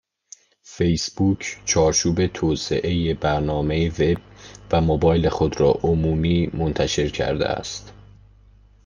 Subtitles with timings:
[0.63, 4.17] فیسبوک، چارچوب توسعه برنامه وب
[4.71, 7.93] و موبایل خود را عمومی منتشر کرده است